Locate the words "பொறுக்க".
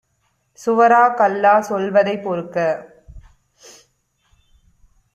2.23-2.57